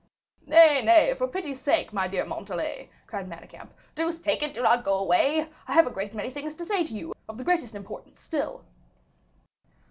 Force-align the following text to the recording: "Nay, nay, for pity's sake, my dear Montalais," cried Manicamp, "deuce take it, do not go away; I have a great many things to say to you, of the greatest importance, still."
"Nay, 0.47 0.81
nay, 0.81 1.13
for 1.13 1.27
pity's 1.27 1.61
sake, 1.61 1.93
my 1.93 2.07
dear 2.07 2.25
Montalais," 2.25 2.89
cried 3.05 3.29
Manicamp, 3.29 3.69
"deuce 3.93 4.19
take 4.19 4.41
it, 4.41 4.51
do 4.55 4.63
not 4.63 4.83
go 4.83 4.97
away; 4.97 5.47
I 5.67 5.73
have 5.73 5.85
a 5.85 5.91
great 5.91 6.15
many 6.15 6.31
things 6.31 6.55
to 6.55 6.65
say 6.65 6.83
to 6.83 6.95
you, 6.95 7.13
of 7.29 7.37
the 7.37 7.43
greatest 7.43 7.75
importance, 7.75 8.19
still." 8.19 8.65